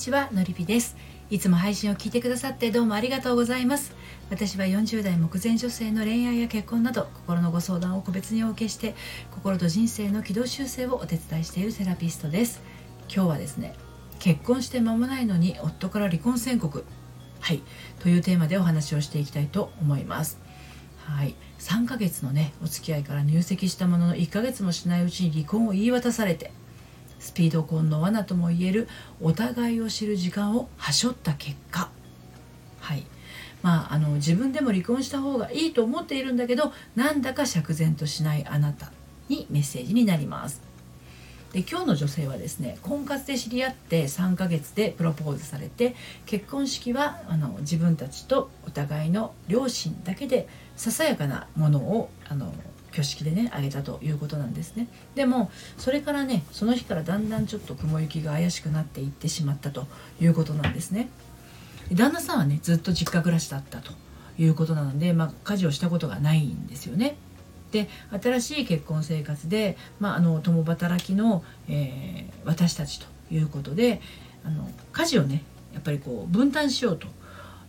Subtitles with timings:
[0.00, 0.96] ちはのりぴです。
[1.28, 3.94] いつも配信を聞いてくださってどうもありがとうございます。
[4.30, 8.94] 私は40代目前女性の恋愛や結婚など心のご相談を個別にお受けして
[9.30, 12.62] 心と人生の軌道修正をお手伝いしているセラピストです。
[13.14, 13.74] 今日はですね
[14.20, 16.86] 結婚して間もないのに夫から離婚宣告。
[17.40, 17.62] はい。
[17.98, 20.38] というテーマでお話をしていきたいと思います。
[20.96, 21.34] はい。
[21.58, 26.52] 3ヶ月のねお付き合いから入籍したものの1ヶ月もしないうちに離婚を言い渡されて
[27.20, 28.88] スピード婚の罠ともいえる
[29.20, 31.90] お互いを知る時間をはしょった結果。
[32.80, 33.04] はい。
[33.62, 38.90] まあ、あの自分でも離婚した方がいいと思っているんだけどなんだか釈然としないあなた
[39.28, 40.70] にメッセージになります。
[41.52, 52.54] で今日の女性はですね婚活で知り合って3ヶ月でプロポーズされて結婚式はあの自分たちとお互いの両親だけでささやかなものをあの
[52.90, 54.86] 挙式でねあげたということなんですね。
[55.14, 59.86] でもそれからねその日からだんだんちょっと雲行きが怪しくなっていってしまったと
[60.20, 61.08] いうことなんですね。
[61.92, 63.92] 旦那さんはねずっと実家暮らしだったと
[64.38, 67.16] いうことなので、まあ、家事をしたことがないんですよね。
[67.72, 74.00] で新しい結婚生活で、まあ、あの共働きの、えー、私たちということで
[74.44, 77.06] あの家事をねやっぱりこう分担しようと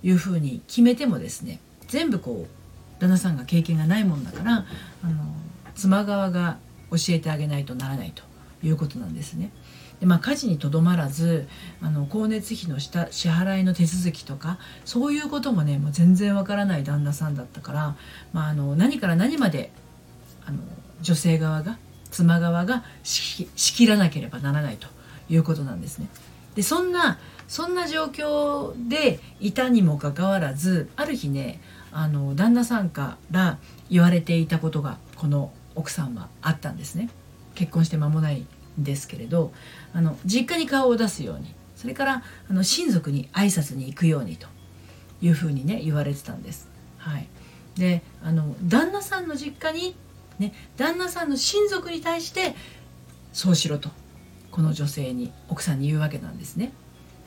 [0.01, 2.60] いうふうに決めてもですね全部こう
[3.01, 4.65] 旦那さんが経験がないもんだから
[5.03, 5.33] あの
[5.73, 6.59] 妻側が
[6.91, 8.23] 教えてあげないとならないと
[8.63, 9.51] いうことなんですね。
[9.99, 11.47] でまあ、家事にとどまらず
[11.79, 17.95] あの光熱費の下支払いの手続きとかそういうこともねもう全然わからない旦那さんだったから、
[18.33, 19.71] まあ、あの何から何まで
[20.43, 20.57] あの
[21.01, 21.77] 女性側が
[22.09, 24.87] 妻側が仕切らなければならないと
[25.29, 26.07] いうことなんですね。
[26.55, 33.57] でそんなそんな状況でいたにもかかわらずある日ねあの旦那さんから
[33.89, 37.09] 言われていたことがこの奥さんはあったんですね
[37.55, 38.45] 結婚して間もない
[38.79, 39.51] んですけれど
[39.93, 44.47] あの実家に顔を出すようにそれからあの親族に挨拶に行くようにと
[45.21, 46.69] いうふうにね言われてたんです。
[46.97, 47.27] はい、
[47.75, 49.95] であの旦那さんの実家に、
[50.37, 52.55] ね、旦那さんの親族に対して
[53.33, 53.89] そうしろと
[54.51, 56.71] この女性に奥さんに言うわけなんですね。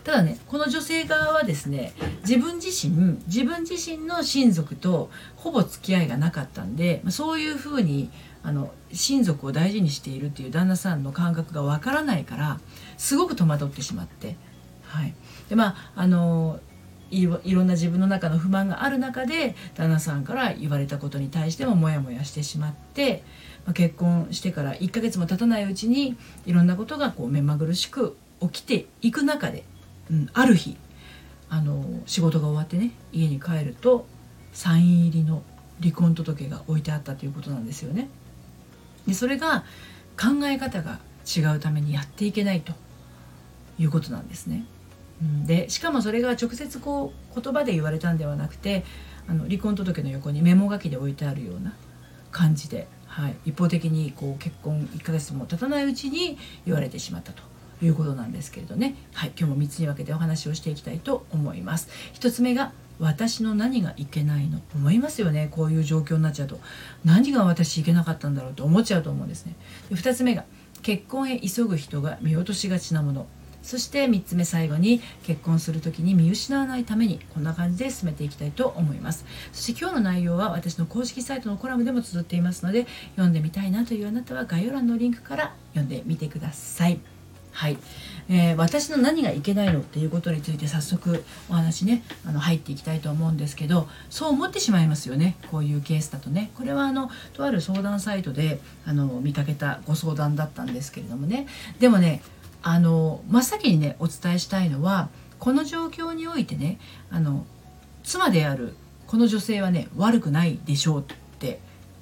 [0.04, 8.10] ただねこの女性側はですね自分自身自分自身の親族とほぼ付き合いがなかったんでそういうふうに
[8.42, 12.60] あの親族を大事にしているっていう旦那さんの感覚がわからないから
[12.98, 14.36] すごく戸惑ってしまって、
[14.84, 15.14] はい、
[15.48, 16.60] でまああの
[17.10, 23.22] いろんな自分の中の不満がある中で旦那さんから言われたことに対してもモヤモヤしてしまって、
[23.64, 29.64] まあ、結婚してから1ヶ月も経たないうちにいろんなことがこう目まぐるしく起きていく中で
[30.10, 30.76] うん、ある日
[31.48, 34.06] あの仕事が終わってね家に帰ると
[34.52, 35.42] サイン入りの
[35.80, 38.08] 離婚届が置いてあったということなんですよね。
[39.06, 39.64] でそれが
[40.18, 42.72] 考え方が違うためにやっていけないと
[43.78, 44.64] いうことなんですね。
[45.46, 48.84] でしかもそれが直接こう言葉で言われたんではなくて
[49.28, 51.74] あの離婚届の横にメモ書きで置いてあるような
[52.30, 56.36] 感じで、はい、一方的にこう結婚1ヶ月も経たないうちに
[56.66, 57.42] 言われてしまったと
[57.82, 58.94] いうことなんですけれどね。
[59.12, 61.88] はい今日も3つに分けてお話をしていきたいと思います。
[62.14, 64.60] 1つ目が私の何がいけないの？
[64.74, 65.48] 思いますよね。
[65.50, 66.60] こういう状況になっちゃうと。
[67.04, 69.54] 何が私いけなかったんだろうと思っちゃうと思うんですね。
[69.90, 70.44] で2つ目が
[70.82, 73.26] 結婚へ急ぐ人が見落としがちなもの。
[73.62, 79.24] そして3つ目最後に結婚する時に見失わないためにこんな感じで進めていきたいと思います。
[79.52, 87.00] そして今日の内容は私の公式サイトのコラムでも綴っていますので読んでみたいなというあなたは概要欄のリンクから読んでみてください。
[87.54, 87.78] はい、
[88.28, 95.36] えー、私の何がいけないのっていうことについて早速お話ねあの入っていきたいと思うんですけどそう思ってしまいますよね。
[95.50, 96.50] こういうケースだとね。
[96.56, 101.46] これはあのとある相談サイトであの見かけたご相談だったんですけれどもね。
[101.78, 102.22] でもね
[102.62, 107.46] あの真っ先にねお伝えしたいのはこの状況においてねあの
[108.02, 108.74] 妻である
[109.06, 111.04] この女性はね悪くないでしょうっ
[111.38, 111.60] て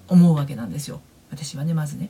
[0.09, 1.01] 思うわけなんですよ。
[1.31, 2.09] 私はねまずね。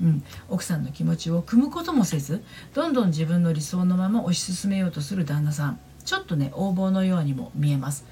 [0.00, 2.42] うん、奥さんの気持ちを汲むこともせず
[2.74, 5.78] どんどん自分の理想のまま推し進めようとする旦那さん。
[6.04, 8.04] ちょっとね横暴のようにも見えます。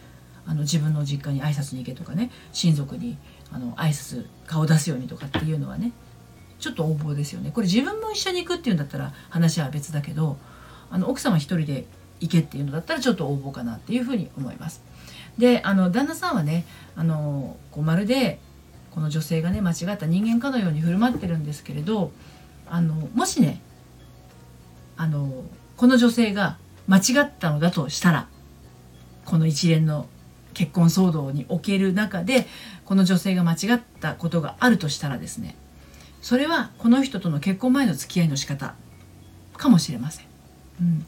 [0.47, 2.31] あの自分の実家に挨拶に行けとかね。
[2.53, 3.19] 親族に
[3.53, 5.93] あの挨拶顔出すようにとかっていうのはね。
[6.59, 7.51] ちょっと横暴ですよね。
[7.51, 10.39] これ自分も一緒に行くっていうんだったら話は別だけど
[10.91, 11.87] あの奥様一人で
[12.21, 14.81] 行けっていうのだったらちょっと横暴かなっていうふうに思います。
[15.37, 16.65] であの旦那さんはね
[16.95, 18.39] あのこうまるで
[18.95, 22.13] この女性がね間違った人間かのように振る舞ってるんですけれど
[22.69, 23.61] あのもしね
[24.97, 25.45] あの
[25.77, 28.29] この女性が間違ったのだとしたら
[29.25, 30.07] この一連の
[30.55, 32.47] 結婚騒動における中で
[32.85, 35.57] この女性が間違ったことがあるとしたらですね
[36.21, 38.75] それはこの人との結婚前の付き合いの仕方
[39.57, 40.27] かもしれません。
[40.81, 41.07] うん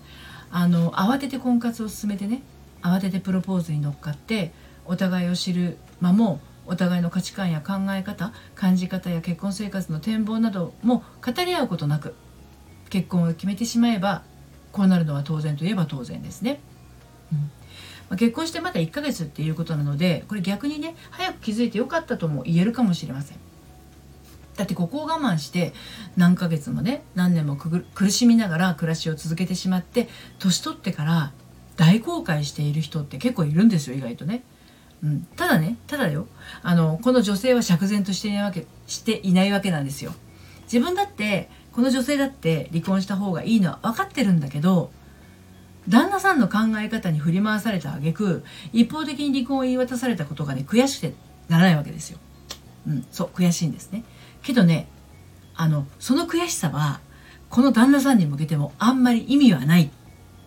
[0.56, 2.40] あの慌てて婚活を進めてね
[2.80, 4.52] 慌ててプロポーズに乗っかって
[4.84, 12.14] お互いを知る間もお互いの価値観や考え方感じ方や結婚生活の展望なども語り合うことなく
[12.90, 14.22] 結婚を決めてしまえば
[14.72, 16.60] こうなるのは当然といえば当然ですね。
[17.32, 23.38] うんまあ、結婚してまだ1ヶ月っていうことなのでこれ逆にね早く気づいてよかったとも言えるかもしれません。
[24.56, 25.72] だってここを我慢して
[26.16, 30.08] 何ヶ月もね何年も苦しみながら暮らしを続けてしまって
[30.38, 31.32] 年取ってから
[31.76, 34.44] 大後悔している人って結構いるんですよ意外とね。
[35.04, 36.26] うん、ただねただよ
[36.62, 40.14] あのこの女性は釈然としていないわけしていないわけなんですよ。
[40.64, 44.90] 自分だってこの女性だって離婚した方がいいのは分かってるんだけど
[45.88, 51.14] 旦那さんの考え方に振り回された挙句一方的に離婚を言い渡されたことがね悔しくて
[51.48, 52.18] ならないわけですよ。
[52.86, 54.04] うん、そう悔しいんですね。
[54.42, 54.88] けどね
[55.54, 57.00] あのその悔しさは
[57.50, 59.90] この旦那さんに向けてもあんまり意味はない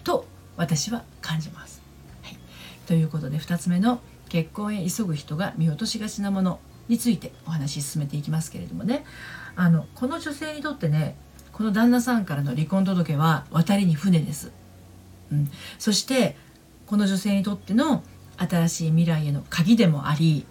[0.04, 0.26] と
[0.56, 1.84] 私は感じます。
[2.24, 2.38] はい、
[2.88, 9.06] ということで2つ目の結婚へ急ぐ人が見落としがちなものについてお話し進めていきますけれどもね
[9.56, 11.16] あのこの女性にとってね
[11.52, 14.52] この旦那さんからの離婚届は渡りに船です。
[15.32, 16.38] うん、そして
[16.86, 18.04] この女性にとっての
[18.38, 20.46] 新しい未来への鍵でもあり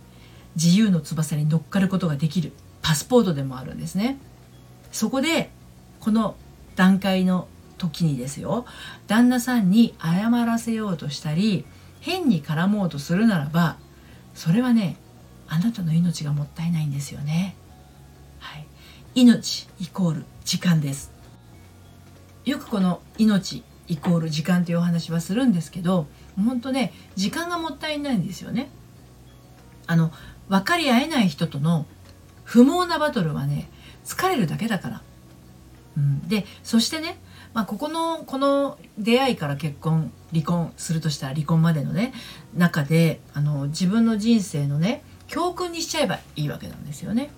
[0.57, 2.53] 自由の翼に乗っかることができる
[2.83, 4.19] パスポートでもあるんですね。
[4.91, 5.51] そこで
[6.01, 6.37] この
[6.75, 7.49] 段階の
[7.79, 8.67] 時にですよ
[9.07, 11.65] 旦那さんに謝らせようとしたり
[12.01, 13.77] 変に絡もうとするならば
[14.35, 14.97] それはね
[15.49, 17.55] あなたの命がもったいないんですよね。
[18.39, 18.67] はい、
[19.15, 21.13] 命イコール時間です。
[22.45, 26.07] よくこの命イコール時間というお話はするんですけど
[26.37, 28.69] 本当ね時間がもったいないんですよね。
[29.87, 30.13] あの
[30.49, 31.87] 分かり合えない人との
[32.45, 33.69] 不毛なバトルはね
[34.05, 35.03] 疲れるだけだから。
[35.97, 37.19] うん、でそしてね、
[37.57, 42.13] まあ、ここのこの出会いから結婚離婚するとしたら離婚までのね
[42.55, 47.31] 中であの自分の人生のね教訓にしちゃえばいいわけなんですよね。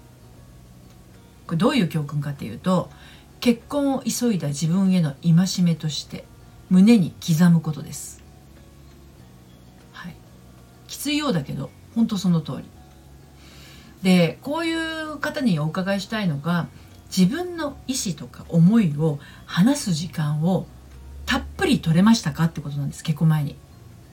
[1.46, 2.90] これどういう教訓かっていうと
[3.38, 6.24] 結婚を急いだ自分への戒めとして
[6.68, 8.20] 胸に刻むことです。
[9.92, 10.16] はい、
[10.88, 12.64] きついようだけど本当その通り。
[14.02, 16.66] でこういう方にお伺いしたいのが
[17.16, 20.66] 自分の意思とか思いを話す時間を
[21.26, 23.56] たっぷり取れましたかってことなんです結婚前に。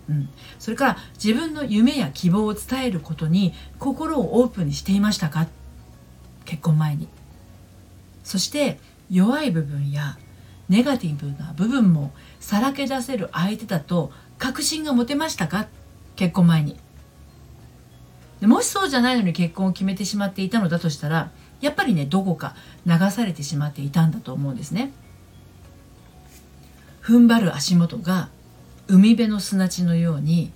[0.08, 5.48] うん、それから自分の夢や希望を伝えることに心をオープンにしていましたか？
[6.46, 7.08] 結婚前に。
[8.24, 10.18] そして弱い部分や
[10.70, 15.68] ネガティブな部分もさらけ出せる相手だと確信が持てましたか？
[16.16, 16.78] 結婚前に。
[18.42, 21.32] でもしそうじゃないのに結婚を決めてしまっていたのだとしたら
[21.66, 24.94] やっぱりねどこか流されてしまっていたんだと思うんですね。
[27.02, 28.30] 踏ん張る足元が
[28.88, 30.52] 海辺の砂地のように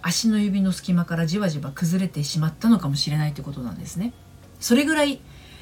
[0.00, 4.12] 足の指の隙間からじわじわ崩れてしまったのかもしれないってことなんですね。
[4.60, 5.20] それぐらい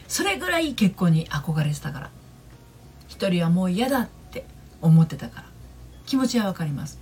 [0.08, 2.10] それぐらい結婚に憧れてたから。
[3.08, 4.44] 一人はもう嫌だって
[4.82, 5.46] 思ってたから。
[6.04, 6.98] 気持ちはわかります。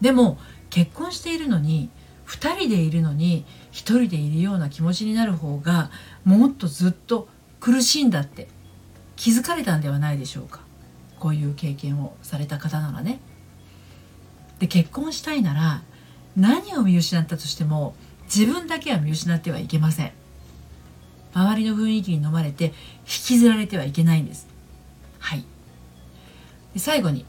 [0.00, 0.38] でも
[0.70, 1.90] 結婚しているのに
[2.26, 5.90] 2人でいるのに1人でいるような気持ちになる方が
[6.24, 7.28] もっとずっと
[7.60, 8.48] 苦しいんだって
[9.14, 10.60] 気づかれたんではないでしょうか
[11.18, 13.20] こういう経験をされた方ならね。
[14.58, 15.82] で結婚したいなら
[16.36, 20.12] 何を見失ったとしても自分だけは見失ってはいけません。
[21.32, 22.72] 周りの雰囲気に飲まれて引
[23.04, 24.46] きずられてはいけないんです。
[25.18, 25.44] はい。
[26.74, 27.24] で最後に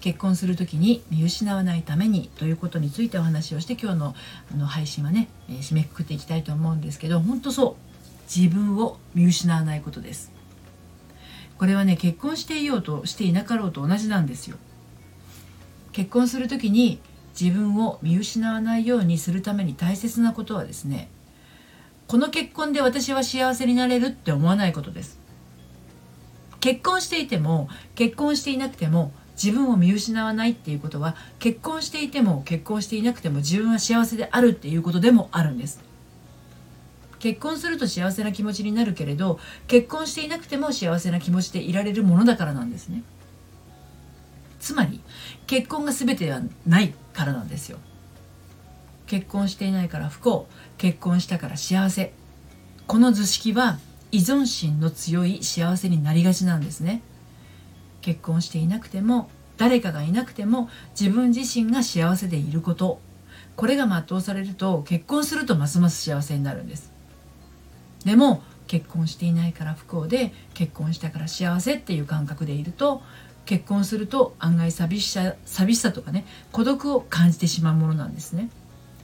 [0.00, 4.14] 結婚する時に見失わないためにということについてお話をして今日の
[4.52, 7.88] あの配信はね、えー、締めくくっていきたいと思うんですけど本当そう。
[8.34, 10.30] 自分を見失わないことです。
[11.56, 14.58] これはね結婚していようとしていなかろうと同じなんですよ。
[15.92, 17.00] 結婚する時に
[17.38, 21.08] 自分を見失わないようにするために大切なことはですね
[22.06, 25.18] この結婚で私は幸せになれるって思わないことです。
[26.60, 29.12] 結婚していても結婚していなくても
[29.42, 35.80] 自分を見失わないっていうことは結婚していても結婚していなくても自分は幸せであるっていうことでもあるんです。
[37.20, 43.02] 結婚すると幸せな気持ちになるけれど結婚していなくても幸せな気持ちでいられるものだからなんですね。
[44.60, 45.00] つまり
[45.46, 47.78] 結婚が全てではないからなんですよ。
[49.06, 52.12] 結婚していないから不幸結婚したから幸せ。
[52.86, 53.78] この図式は
[54.10, 57.02] 依存心の強い幸せになりがちなんですね。
[58.08, 63.00] 結婚していなくても誰かがいなくても自分自身が幸せでいること。
[63.54, 66.90] これが全うされると結婚するとますます幸せになるんです。
[68.06, 73.02] でも結婚していないから不幸で結婚したから幸せっていう感覚でいると
[73.44, 78.48] 結婚すると案外寂しさ寂しさとかね孤独を感じてしまうものなんですね。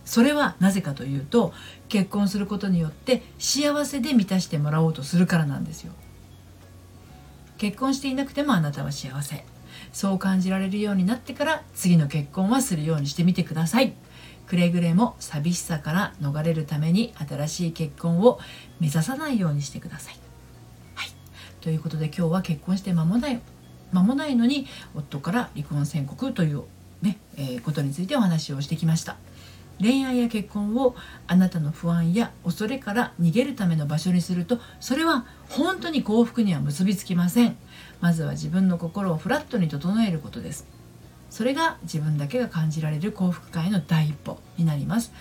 [0.06, 1.52] それはなぜかというと
[1.88, 5.92] 結婚することによって幸せで満たしてもらおうとするからなんですよ。
[7.58, 9.44] 結婚していなくてもあなたは幸せ
[9.92, 13.94] そう感じられるようになってから次の結婚はするようにしてみてください
[14.46, 18.38] くれぐれも寂しさから逃れるために新しい結婚を
[18.80, 20.18] 目指さないようにしてください。
[20.94, 21.08] はい、
[21.60, 23.40] ということで今日は結婚して間もない
[23.92, 26.64] 間もないのに夫から離婚宣告という
[27.00, 29.16] ね、えー、ことについてお話をしてきました。
[29.80, 30.94] 恋愛や結婚を
[31.26, 37.56] あなたの不安や恐れから逃げるための場所にするとそれは本当に幸福には結びつきません。
[38.00, 40.66] まずは自分の心をフラットに整えることです。
[41.30, 45.12] それが自分だけが感じられる幸福感への第一歩になります。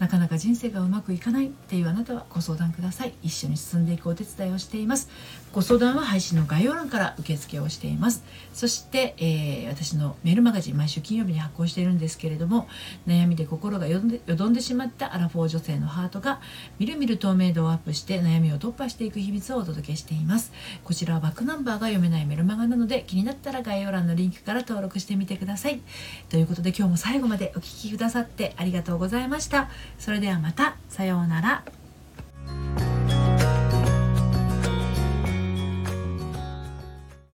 [0.00, 3.12] なかなか人生がうまくいかないっていうあなたはご相談ください。
[3.22, 5.10] 一緒に進んでいくお手伝いをしています。
[5.52, 8.24] ご相談は配信の概要欄から受付をしています。
[8.54, 12.66] そして、えー、私のメールマガジン毎週金曜日に発行しているんですけれども
[13.06, 16.40] 悩みで心がよどんでしまったアラフォー女性のハートが
[16.78, 20.52] みるみる透明度をアップして悩みを突破していく秘密をお届けしています。
[20.82, 25.82] こちらはバックナンバーが読めないメルマガなので気になったら概要欄のリンクから登録してみてください。
[26.30, 29.68] ということで今日も最後までお聴きくださってありがとうございました。
[29.98, 32.89] それではまたさようなら。